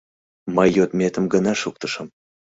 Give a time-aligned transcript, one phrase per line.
[0.55, 2.07] Мый йодметым гына шуктышым.